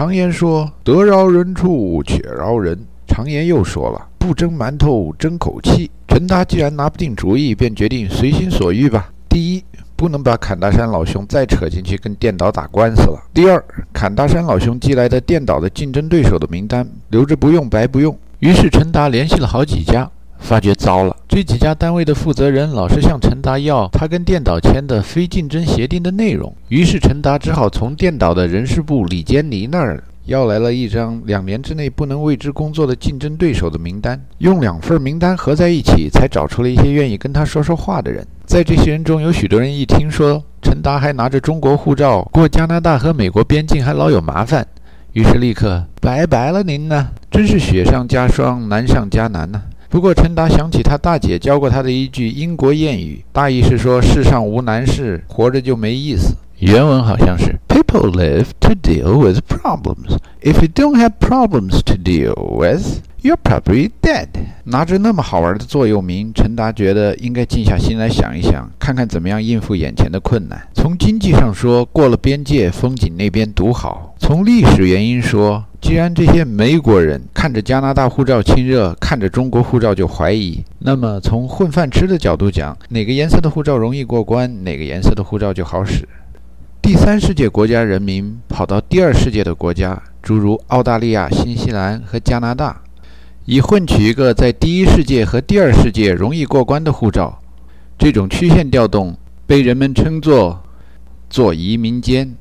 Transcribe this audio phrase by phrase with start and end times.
[0.00, 2.74] 常言说：“得饶人处且饶人。”
[3.06, 9.12] 常言又说了：“不蒸馒头争口气。”陈达既然拿不定主意，便决定随心所欲吧。
[9.28, 9.62] 第一，
[9.96, 13.22] 不能把坎大山老兄再扯进去跟电导打官司了。
[13.34, 18.16] 第二，坎大山老兄寄来的电导的竞争对手的名单留着不用白不用。
[18.38, 20.10] 于是陈达联系了好几家。
[20.40, 38.26] 发觉糟了，这几家单位的负责人老是向陈达要他跟电导签的非竞争协定的内容，于是陈达只好从电导的人事部李坚尼那儿要来了一张两年之内不能为之工作的竞争对手的名单，用两份名单合在一起，才找出了一些愿意跟他说说话的人。
[38.44, 44.66] 在这些人中，有许多人一听说陈达还拿着中国护照过加拿大和美国边境，还老有麻烦，
[45.12, 49.62] 于是立刻拜拜了您呢，真是雪上加霜，难上加难呢。
[49.90, 60.16] 不过，陈达想起他大姐教过他的一句英国谚语，大意是说：“世上无难事，活着就没意思。”原文好像是：“People live to deal with problems.
[60.42, 64.28] If you don't have problems to deal with, you're probably dead.”
[64.64, 70.60] 拿着那么好玩的座右铭，陈达觉得应该静下心来想一想，看看怎么样应付眼前的困难。
[70.74, 86.08] 从经济上说，过了边界，风景那边独好；从历史原因说，既然这些美国人看着加拿大护照亲热，看着中国护照就怀疑，那么从混饭吃的角度讲，哪个颜色的护照容易过关，哪个颜色的护照就好使。
[86.82, 92.80] 第三世界国家人民跑到第二世界的国家，诸如澳大利亚、新西兰和加拿大，
[93.52, 97.42] 以换取一个在第一世界和第二世界容易过关的护照。
[97.98, 100.62] 这种曲线调动被人们称作
[101.28, 102.36] “做移民监”。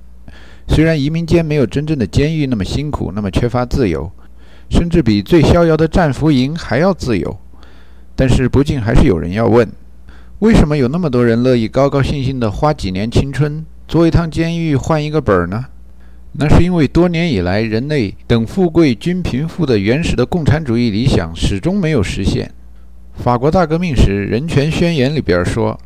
[0.69, 4.11] 虽然移民监没有真正的监狱那么辛苦，那么缺乏自由，
[4.69, 7.39] 甚至比最逍遥的战俘营还要自由，
[8.15, 9.67] 但是不禁还是有人要问：
[10.37, 15.65] 为什么有那么多人乐意高高兴兴地花几年青春做一趟监狱换一个本儿呢？
[16.31, 22.51] 那是因为多年以来，人类等富贵均贫富的原始的共产主义理想始终没有实现。
[23.15, 25.77] 法国大革命时，《人权宣言》里边说，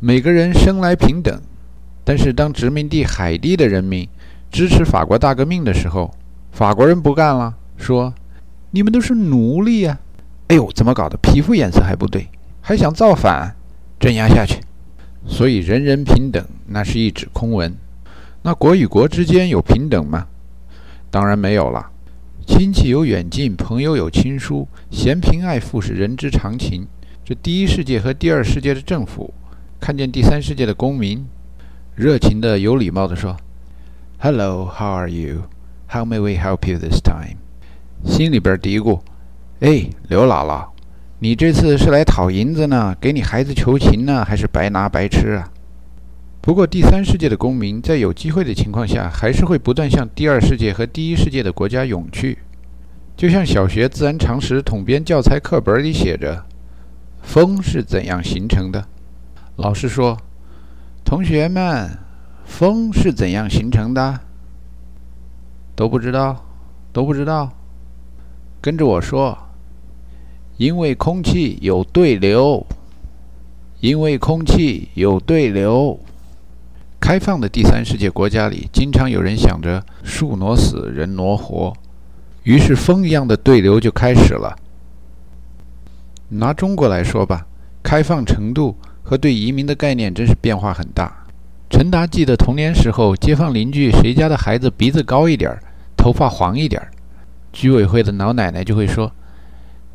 [0.00, 1.40] 每个人生来平等，
[2.04, 4.06] 但是当殖民地海地的人民
[4.50, 6.12] 支持法国大革命的时候，
[6.50, 8.12] 法国人不干了，说
[8.72, 9.98] ：“你们都是奴隶呀！
[10.48, 11.16] 哎呦，怎么搞的？
[11.22, 12.28] 皮肤颜色还不对，
[12.60, 13.54] 还想造反？
[13.98, 14.60] 镇压下去！”
[15.24, 17.72] 所以人人平等，那是一纸空文。
[18.44, 20.26] 那国与国之间有平等吗？
[21.10, 21.90] 当然没有了。
[22.44, 26.86] 亲戚有远近，朋友有亲疏，嫌贫爱富是人之常情。
[27.24, 29.32] 这第一世界和第二世界的政府
[29.78, 31.24] 看见第三世界的公民，
[31.94, 33.36] 热情的、有礼貌的说。
[34.18, 35.42] Hello, how are you?
[35.88, 37.36] How may we help you this time?
[38.04, 39.00] 心里边嘀咕
[39.60, 40.66] ：“哎，刘姥姥，
[41.20, 45.48] 你这次是来讨银子呢，给你孩子求情呢，还是白拿白吃啊？”
[46.42, 52.36] 不过，第三世界的公民在有机会的情况下，还是会不断向第二世界和第一世界的国家涌去。
[53.16, 56.44] 就像小学自然常识统编教材课本里写着
[57.22, 58.84] ：“风是怎样形成的？”
[59.54, 60.18] 老师说
[61.06, 61.96] ：“同学们。”
[62.44, 64.18] 风是怎样形成的？
[65.76, 66.44] 都不知道，
[66.92, 67.52] 都不知道。
[68.60, 69.38] 跟着我说，
[70.56, 72.66] 因为空气有对流，
[73.78, 75.98] 因为空气有对流。
[77.02, 81.72] 开放的第三世界国家里，经常有人想着树挪死，人挪活，
[82.44, 84.56] 于是风一样的对流就开始了。
[86.28, 87.44] 拿中国来说吧，
[87.82, 91.12] 开放程度和对移民的概念真是变化很大。
[91.68, 95.60] 陈达记得童年时候，街坊邻居谁家的孩子鼻子高一点儿，
[95.96, 96.88] 头发黄一点儿，
[97.52, 99.10] 居委会的老奶奶就会说：“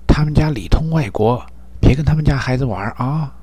[0.06, 1.42] 他们家里通外国，
[1.80, 3.34] 别跟他们家孩子玩啊。”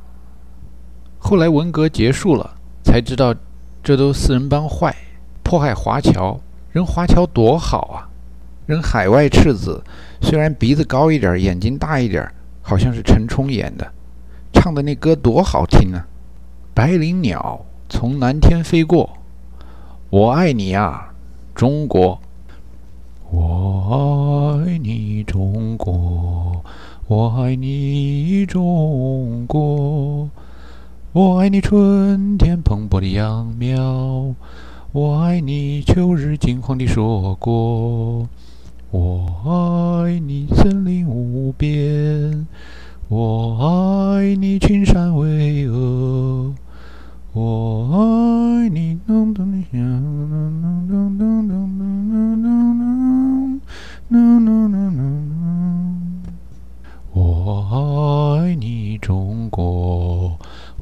[1.16, 3.34] 后来文革结束了，才知道
[3.84, 4.96] 这都四人帮坏，
[5.42, 6.40] 迫害华侨。
[6.72, 8.08] 人华侨多好啊，
[8.64, 9.84] 人海外赤子
[10.22, 12.26] 虽然鼻子高一点，眼睛大一点，
[12.62, 13.86] 好像是陈冲演的，
[14.54, 16.00] 唱的那歌多好听啊，
[16.72, 17.60] 《白灵鸟》。
[17.86, 19.18] 从蓝天飞过，
[20.08, 21.10] 我爱你呀，
[21.54, 22.18] 中国！
[23.30, 26.64] 我爱你，中国！
[27.06, 30.28] 我爱你，中国！
[31.14, 34.34] 我爱你，春天蓬勃的秧苗！
[34.90, 38.28] 我爱你，秋日金黄的硕果！
[38.90, 42.48] 我爱你，森林无边！
[43.06, 46.52] 我爱你，群山巍峨！
[47.32, 53.60] 我爱你，咚咚的响，咚咚咚咚咚咚咚
[54.10, 55.23] 咚咚咚咚。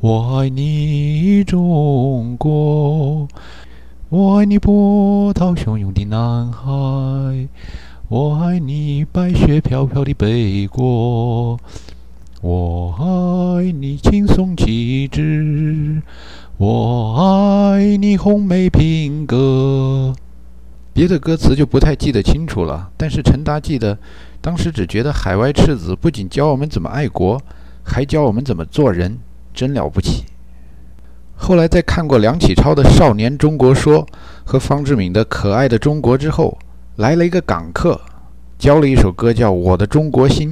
[0.02, 3.28] 我爱你，中国，
[4.08, 7.46] 我爱你波涛汹涌的南海。
[8.08, 11.56] 我爱你白雪飘飘的北国，
[12.40, 16.02] 我爱你轻松气质，
[16.56, 17.14] 我
[17.76, 20.12] 爱你红梅品格。
[20.92, 23.96] 别的歌词就不太记得清楚了，但是陈达记得，
[24.40, 27.40] 当时只觉得海外赤子不仅教我们怎么爱国，
[27.84, 29.20] 还教我们怎么做人，
[29.54, 30.24] 真了不起。
[31.34, 34.06] 后来在看过梁启超的《少年中国说》
[34.44, 36.58] 和方志敏的《可爱的中国》之后。
[36.96, 37.98] 来了一个港客，
[38.58, 40.50] 教了一首歌，叫《我的中国心》。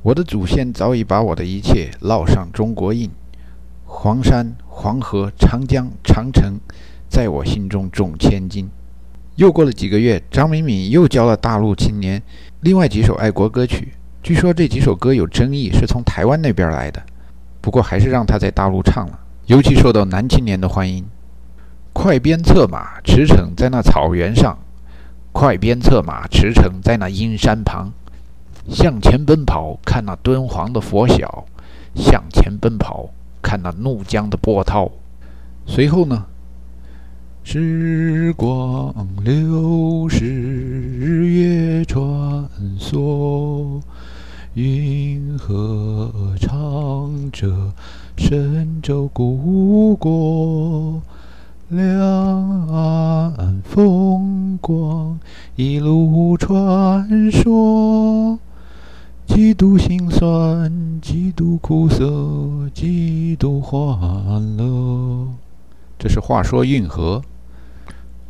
[0.00, 3.10] 我的祖先早已把我的一切烙上中国印，
[3.84, 6.58] 黄山、黄河、长江、长城，
[7.10, 8.70] 在我心中重千金。
[9.36, 12.22] 又过了几个月，张敏敏又教了大陆青年
[12.60, 13.92] 另外几首爱国歌曲。
[14.22, 17.02] 据说这几首歌有争议，是从台湾那边来的，
[17.68, 21.04] 不过还是让他在大陆唱了，尤其受到男青年的欢迎。
[21.92, 24.56] 快鞭策马，驰骋在那草原上。
[25.32, 27.92] 快鞭策马，驰骋在那阴山旁，
[28.70, 31.44] 向前奔跑，看那敦煌的佛晓；
[31.94, 33.10] 向前奔跑，
[33.42, 34.90] 看那怒江的波涛。
[35.66, 36.24] 随后呢？
[37.44, 42.02] 时光流逝，日月穿
[42.80, 43.82] 梭，
[44.54, 47.72] 云河唱着
[48.16, 51.00] 神州故国。
[51.68, 51.86] 两
[52.68, 55.20] 岸风光
[55.54, 58.38] 一路传说，
[59.26, 65.28] 几度辛酸，几度苦涩，几度欢乐。
[65.98, 67.20] 这是话说运河，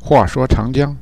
[0.00, 0.96] 话说长江。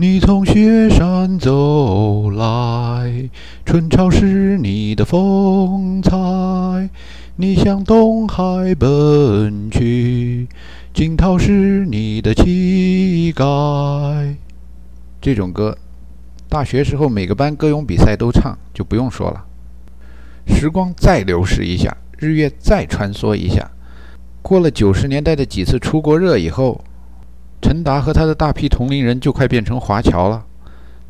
[0.00, 3.28] 你从雪山走来，
[3.66, 6.88] 春潮是你的风采，
[7.36, 10.48] 你向东海奔去。
[10.94, 13.44] 惊涛是你的气概。
[15.20, 15.76] 这种歌，
[16.48, 19.44] 大学时候每个班歌咏比赛都唱，就不用说了。
[20.46, 23.70] 时光再流逝一下，日月再穿梭一下，
[24.40, 26.82] 过了九十年代的几次出国热以后，
[27.60, 30.44] 陈达和他的大批同龄人就快变成华侨了。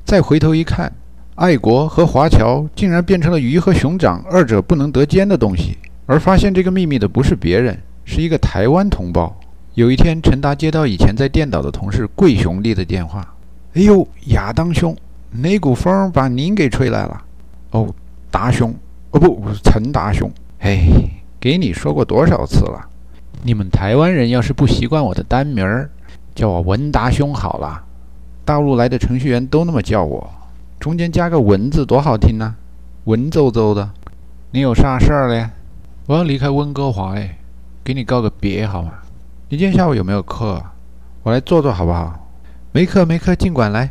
[0.05, 0.93] 再回头一看，
[1.37, 5.79] 爱国和华侨竟然变成了鱼和熊掌二者不能得兼的东西。
[6.06, 9.38] 而发现这个秘密的不是别人，是一个台湾同胞。
[9.75, 13.35] 有一天，陈达接到以前在电岛的同事贵兄弟的电话
[13.75, 14.96] ：“哎呦，亚当兄，
[15.31, 17.23] 那股风把您给吹来了。
[17.70, 17.94] ”“哦，
[18.29, 18.75] 达兄，
[19.12, 21.08] 哦不，陈达兄，嘿，
[21.38, 22.85] 给你说过多少次了？
[23.44, 25.88] 你们台湾人要是不习惯我的单名儿，
[26.41, 27.85] 叫我文达兄好了。
[28.47, 30.27] 大陆来的程序员都那么叫我，
[30.79, 32.55] 中间加个文字多好听呢，
[33.05, 33.91] 文绉绉的。
[34.53, 35.51] 你有啥事儿嘞？
[36.07, 37.37] 我要离开温哥华哎，
[37.85, 38.91] 给你告个别好吗？”
[39.51, 40.63] 你今天下午有没有课？
[41.25, 42.27] 我来坐坐好不好？
[42.73, 43.91] 没课没课，尽管来。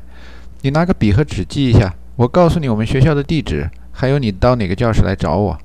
[0.61, 5.55] 你拿个笔和纸记一下，我告诉你我们学校的地址，还有你到哪个教室来找我。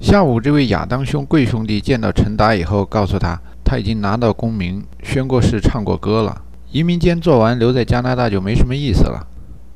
[0.00, 6.40] 下午，这位亚当兄贵兄弟见到陈达以后，告诉他他已经拿到公民，宣过誓，唱过歌了。
[6.70, 9.26] 移民监做完，留在加拿大就没什么意思了。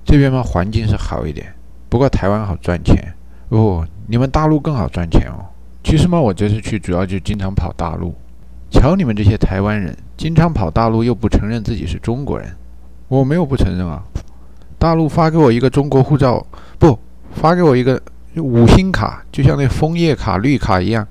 [0.05, 1.53] 这边嘛，环境是好一点，
[1.89, 3.13] 不过台湾好赚钱。
[3.49, 5.45] 哦，你们大陆更好赚钱哦。
[5.83, 8.15] 其实嘛，我这次去主要就经常跑大陆。
[8.71, 12.49] 瞧你们这些台湾人，经常跑大陆又不承认自己是中国人。
[13.09, 14.03] 我没有不承认啊。
[14.79, 16.47] 大陆发给我一个中国护照，
[16.79, 16.97] 不
[17.33, 18.01] 发给我一个
[18.37, 21.07] 五星卡，就像那枫叶卡、绿卡一样，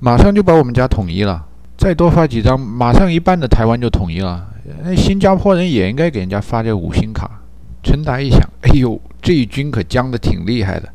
[0.00, 1.44] 马上就把我们家统一了。
[1.76, 4.48] 再多发几张，马上一半的台湾就统一了。
[4.82, 7.30] 那新加坡人也应该给人家发这五星卡。
[7.82, 10.88] 陈达一想，哎呦，这一军可僵得挺厉害的，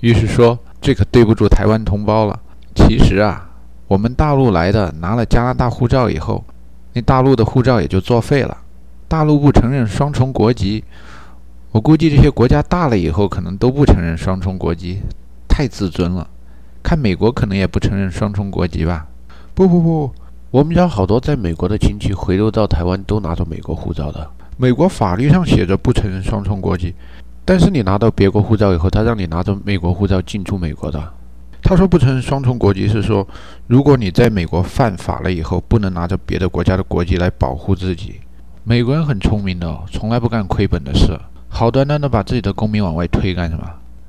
[0.00, 2.40] 于是说这可对不住台湾同胞了。
[2.74, 3.50] 其实啊。
[3.86, 6.42] 我们大陆来的拿了加拿大护照以后，
[6.94, 8.56] 那大陆的护照也就作废了。
[9.06, 10.82] 大陆不承认双重国籍，
[11.70, 15.02] 我估计这些国家大了以后可能都不承认双重国籍，
[15.46, 16.26] 太自尊了。
[16.82, 19.06] 看美国可能也不承认双重国籍吧？
[19.56, 20.12] 不不不，
[20.50, 24.28] 我们家好多在美国的亲戚回流到台湾都拿着美国护照的。
[24.56, 26.92] 美国法律上写着不承认双重国籍，
[27.44, 31.00] 但是你拿到别国护照以后，他让你拿着美国护照进出美国的。
[31.62, 33.24] 他说不承认双重国籍是说，
[33.68, 38.16] 如果你在美国犯法了以后，不能拿着别的国家的国籍来保护自己。
[38.64, 41.16] 美国人很聪明的哦，从来不干亏本的事，
[41.48, 43.64] 好端端的把自己的公民往外推干什么？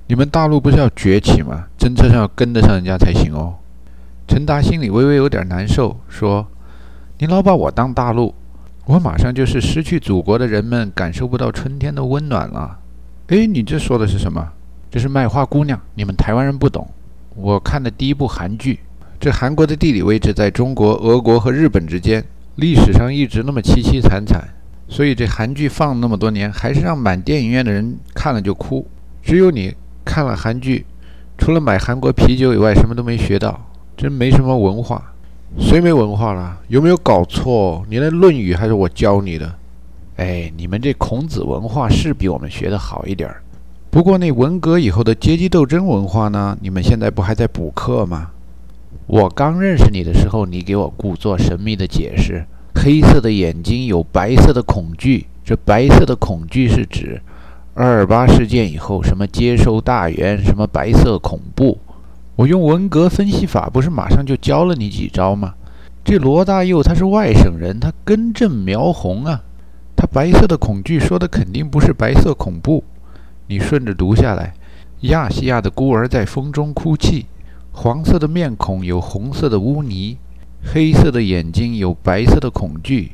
[0.07, 1.65] 你们大陆不是要崛起吗？
[1.77, 3.53] 政策上要跟得上人家才行哦。
[4.27, 6.47] 陈达心里微微有点难受，说
[7.19, 8.33] ：“你老把我当大陆，
[8.85, 12.79] 我马上就是失去祖国的人们感受不到春天的温暖了。”
[13.27, 14.47] 哎，你这说的是什么？
[14.91, 16.87] 这是卖花姑娘，你们台湾人不懂。
[17.35, 18.79] 我看的第一部韩剧，
[19.19, 22.23] 这韩国的地理位置在中国、俄国和日本之间，
[22.55, 24.43] 历史上一直那么凄凄惨惨。
[24.87, 28.87] 所以这韩剧放那么多年，还是让满电影院的人看了就哭。
[29.23, 29.73] 只有你
[30.05, 30.85] 看了韩剧，
[31.37, 33.59] 除了买韩国啤酒以外，什么都没学到，
[33.97, 35.13] 真没什么文化。
[35.57, 36.57] 谁没文化了？
[36.67, 37.85] 有没有搞错？
[37.89, 39.55] 你那《论语》还是我教你的？
[40.17, 43.41] 哎，你们这孔子文化是比我们学的好一点儿。
[43.89, 46.57] 不过那文革以后的阶级斗争文化呢？
[46.61, 48.31] 你们现在不还在补课吗？
[49.07, 55.27] 我刚认识你的时候，你给我故作神秘的解释：黑色的眼睛有白色的恐惧。
[55.45, 57.21] 这白色的恐惧是指
[57.73, 61.77] 二二八事件以后什么接收大员，什么白色恐怖。
[62.35, 65.53] 我用文革分析法，不是马上就教了你几招吗？
[66.03, 69.41] 这罗大佑他是外省人，他根正苗红啊。
[69.95, 72.83] 他白色的恐惧说的肯定不是白色恐怖。
[73.47, 74.53] 你顺着读下来，
[75.01, 77.25] 亚细亚的孤儿在风中哭泣，
[77.71, 80.17] 黄色的面孔有红色的污泥，
[80.61, 83.13] 黑色的眼睛有白色的恐惧。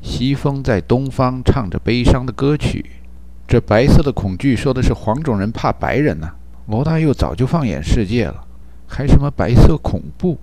[0.00, 2.86] 西风在东方唱着悲伤的歌曲。
[3.46, 6.30] 这白色的恐惧说的是黄种人怕白人呐。
[6.68, 8.45] 罗大佑早就放眼世界了，
[8.86, 10.38] 还什么白色恐怖？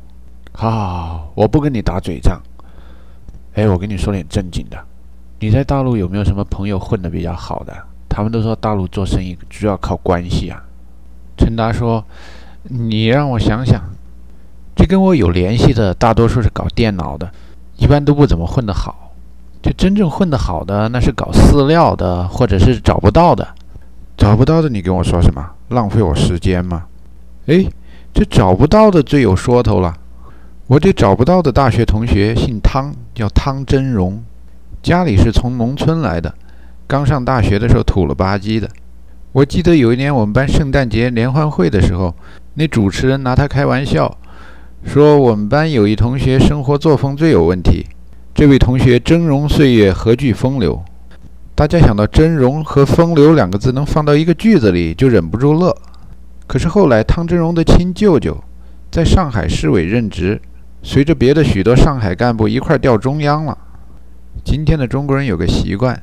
[0.52, 2.42] 好，我不跟你打嘴仗。
[3.56, 4.78] 哎，我跟你说点正经的，
[5.40, 7.74] 你在大陆有没有什么朋友混得比较好的？
[8.10, 10.62] 他们都说大陆做生意主要靠关系啊。
[11.36, 12.04] 陈达说
[12.70, 13.82] ：“你让我想想，
[14.76, 17.32] 这跟我有联系的大多数是搞电脑的，
[17.78, 19.12] 一般都不怎么混得好。
[19.64, 23.48] 这真正混得好的，那是搞饲料的，或者是找不到的。
[24.16, 25.44] 找不到的，你跟我说什么？
[25.70, 26.86] 浪费我时间吗？
[27.48, 27.66] 哎，
[28.14, 29.96] 这找不到的最有说头了。
[30.68, 34.24] 我这找不到的大学同学姓汤，叫汤真荣，
[34.82, 36.34] 家里是从农村来的。”
[36.86, 38.70] 刚上大学的时候土了吧唧的，
[39.32, 42.14] 我记得有一年我们班圣诞节联欢会的时候，
[42.54, 44.16] 那主持人拿他开玩笑，
[44.86, 47.88] 说我们班有一同学生活作风最有问题。
[48.36, 50.84] 这位同学峥嵘岁月何惧风流？
[51.56, 55.76] 大家想到峥嵘和风流两个字能放到一个句子里，就忍不住乐。
[56.46, 58.44] 可是后来汤真荣的亲舅舅
[58.92, 60.42] 在上海市委任职，
[60.82, 63.58] 随着别的许多上海干部一块调中央了。
[64.44, 66.02] 今天的中国人有个习惯。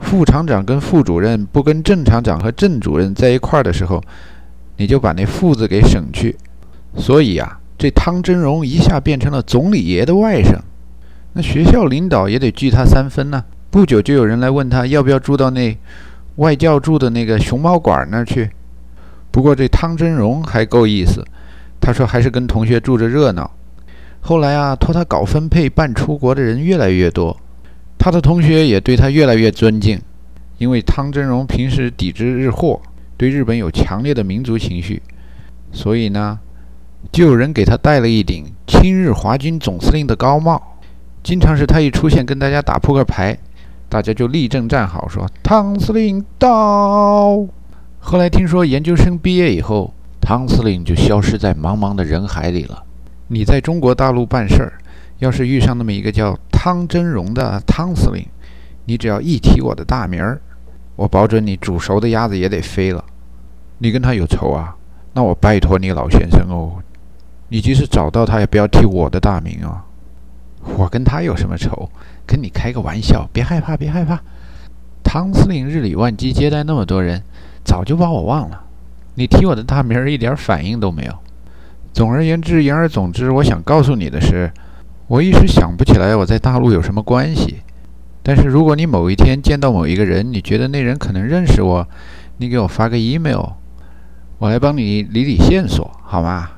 [0.00, 4.00] 副厂长跟副主任不跟正厂长和正主任在一块的时候，
[4.76, 6.36] 你就把那“副”字给省去。
[6.96, 10.56] 所以啊，这汤真荣一下变成了总理爷的外甥，
[11.32, 13.44] 那学校领导也得惧他三分呢。
[13.70, 15.76] 不久就有人来问他要不要住到那
[16.36, 18.48] 外教住的那个熊猫馆那儿去。
[19.38, 21.24] 不过这汤真荣还够意思，
[21.80, 23.48] 他说还是跟同学住着热闹。
[24.20, 27.36] 后来啊，托他搞分配办出国的人越来越多。
[28.00, 30.02] 他的同学也对他越来越尊敬，
[30.58, 32.80] 因为汤真荣平时抵制日货，
[33.16, 35.00] 对日本有强烈的民族情绪，
[35.70, 36.40] 所以呢，
[37.12, 40.60] 就有人给他戴了一顶亲日华军总司令的高帽。
[41.22, 43.38] 经常是他一出现跟大家打扑克牌，
[43.88, 47.46] 大家就立正站好，说汤司令到。
[48.10, 52.82] 后来听说研究生毕业以后，汤司令就消失在茫茫的人海里了。
[53.26, 54.72] 你在中国大陆办事儿，
[55.18, 56.34] 要是遇上那么一个叫……
[56.50, 58.26] 汤真荣的汤司令，
[58.86, 60.40] 你只要一提我的大名儿，
[60.96, 63.04] 我保准你煮熟的鸭子也得飞了。
[63.76, 64.74] 你跟他有仇啊？
[65.12, 66.82] 那我拜托你老先生哦，
[67.50, 69.84] 你即使找到他，也不要提我的大名啊。
[70.78, 71.90] 我跟他有什么仇？
[72.26, 74.18] 跟你开个玩笑，别害怕，别害怕。
[75.04, 77.22] 汤司令日理万机，接待那么多人，
[77.68, 78.64] 早就把我忘了。
[79.16, 81.12] 你提我的大名儿，一点反应都没有。
[81.92, 84.50] 总而言之，言而总之，我想告诉你的是。
[85.08, 87.62] 我一时想不起来我在大陆有什么关系，
[88.22, 91.86] 但是如果你某一天见到某一个人，你觉得那人可能认识我，
[92.36, 93.52] 你给我发个 email，
[94.38, 96.50] 我来帮你理理线索，好吗？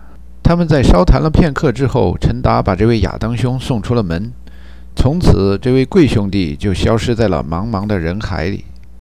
[0.43, 4.33] 他们在稍谈了片刻之后，陈达把这位亚当兄送出了门，
[4.97, 8.65] 从此这位贵兄弟就消失在了茫茫的人海里。